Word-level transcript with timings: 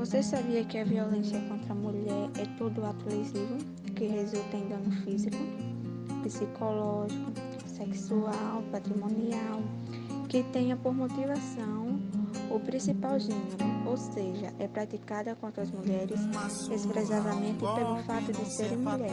Você 0.00 0.22
sabia 0.22 0.64
que 0.64 0.78
a 0.78 0.84
violência 0.84 1.38
contra 1.40 1.74
a 1.74 1.76
mulher 1.76 2.30
é 2.38 2.46
todo 2.56 2.86
ato 2.86 3.04
lesivo 3.06 3.58
que 3.94 4.06
resulta 4.06 4.56
em 4.56 4.66
dano 4.66 4.90
físico, 5.02 5.36
psicológico, 6.22 7.30
sexual, 7.66 8.62
patrimonial, 8.72 9.60
que 10.26 10.42
tenha 10.44 10.74
por 10.74 10.94
motivação 10.94 12.00
o 12.50 12.58
principal 12.58 13.20
gênero, 13.20 13.58
ou 13.84 13.94
seja, 13.98 14.54
é 14.58 14.66
praticada 14.66 15.34
contra 15.34 15.64
as 15.64 15.70
mulheres 15.70 16.18
expressivamente 16.72 17.58
pelo 17.58 18.02
fato 18.04 18.32
de 18.32 18.50
serem 18.50 18.78
mulheres. 18.78 19.12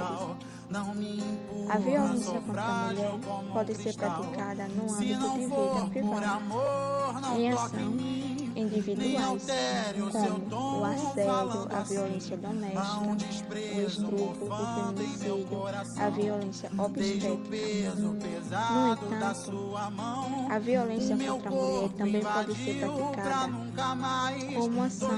A 1.69 1.77
violência 1.79 2.39
contra 2.39 2.63
a 2.63 2.88
mulher 2.88 3.11
pode 3.51 3.75
ser 3.75 3.93
praticada 3.93 4.67
no 4.69 4.93
âmbito 4.93 5.31
de 5.33 5.39
vida 5.47 5.89
privada, 5.91 7.38
em 7.38 7.51
ação 7.51 8.16
individuais, 8.77 9.45
como 10.49 10.79
o 10.79 10.85
assédio, 10.85 11.67
a 11.71 11.83
violência 11.83 12.37
doméstica, 12.37 12.81
o 13.75 13.81
estupro, 13.81 14.45
o 14.45 14.93
feminicídio, 14.93 15.47
a 15.97 16.09
violência 16.09 16.69
obstétrica. 16.77 17.95
No 17.95 18.93
entanto, 18.93 19.75
a 20.49 20.59
violência 20.59 21.18
contra 21.18 21.49
a 21.49 21.51
mulher 21.51 21.89
também 21.97 22.21
pode 22.21 22.55
ser 22.55 22.79
praticada. 22.79 23.54
como 24.55 24.83
ação 24.83 25.09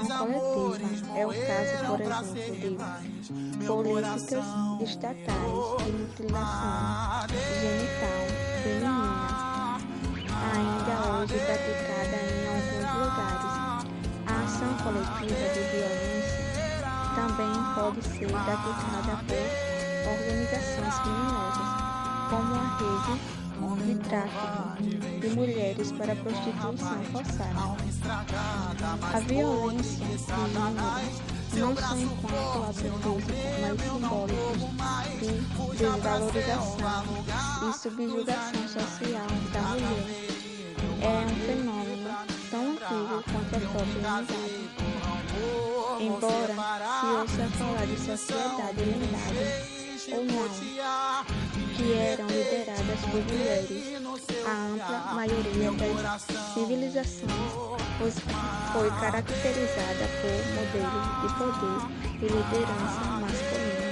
coletiva. 0.54 1.18
É 1.18 1.26
o 1.26 1.30
caso, 1.30 1.72
por 1.86 2.00
exemplo, 2.00 2.78
de 3.58 3.66
políticas 3.66 4.44
estatais 4.80 5.26
de 5.76 5.92
mutilação 5.92 7.28
genital 7.60 7.99
coletiva 15.00 15.48
de 15.54 15.60
violência 15.60 16.50
também 17.14 17.52
pode 17.74 18.02
ser 18.02 18.26
praticada 18.28 19.14
por 19.26 19.42
organizações 20.10 20.96
criminosas, 21.00 21.68
como 22.30 22.54
a 22.54 22.56
rede 22.78 23.14
de 23.86 23.94
tráfico 24.08 25.20
de 25.20 25.28
mulheres 25.30 25.92
para 25.92 26.16
prostituição 26.16 26.98
forçada. 27.12 27.76
A 29.12 29.20
violência 29.20 30.06
gênero 30.06 31.40
não 31.52 31.76
só 31.76 31.96
enquanto 31.96 32.62
ato 32.62 32.74
físico, 32.74 33.18
mas 33.60 33.80
simbólico 33.80 34.68
de 35.18 35.78
desvalorização 35.78 37.04
e 37.68 37.72
subjugação 37.76 38.68
social 38.68 39.26
da 39.52 39.60
quanto 43.22 43.56
a 43.56 43.60
própria. 43.60 44.24
Embora 46.00 46.54
se 47.00 47.06
ouça 47.06 47.48
falar 47.58 47.86
de 47.86 47.96
sociedade 47.98 48.80
lendária 48.80 49.80
ou 50.12 50.24
não, 50.24 50.48
que 51.76 51.92
eram 51.92 52.26
lideradas 52.26 53.00
por 53.10 53.22
mulheres, 53.22 53.84
a 54.46 54.52
ampla 54.68 54.98
maioria 55.14 55.70
das 55.72 56.22
civilizações 56.54 58.16
foi 58.72 58.90
caracterizada 58.98 60.06
por 60.20 60.36
modelos 60.56 61.06
de 61.20 61.28
poder 61.38 61.80
e 62.14 62.26
liderança 62.26 63.00
masculina. 63.20 63.89